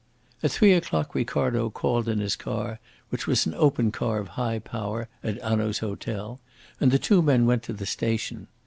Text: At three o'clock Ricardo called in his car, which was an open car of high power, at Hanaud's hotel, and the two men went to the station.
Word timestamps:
At 0.41 0.49
three 0.49 0.73
o'clock 0.73 1.13
Ricardo 1.13 1.69
called 1.69 2.09
in 2.09 2.17
his 2.17 2.35
car, 2.35 2.79
which 3.09 3.27
was 3.27 3.45
an 3.45 3.53
open 3.53 3.91
car 3.91 4.17
of 4.17 4.29
high 4.29 4.57
power, 4.57 5.07
at 5.23 5.39
Hanaud's 5.43 5.77
hotel, 5.77 6.39
and 6.79 6.89
the 6.89 6.97
two 6.97 7.21
men 7.21 7.45
went 7.45 7.61
to 7.69 7.73
the 7.73 7.85
station. 7.85 8.47